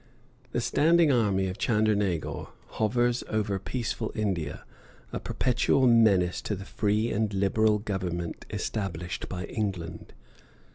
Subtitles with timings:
[0.51, 4.63] The standing army of Chandernagor hovers over peaceful India,
[5.13, 10.13] a perpetual menace to the free and liberal government established by England.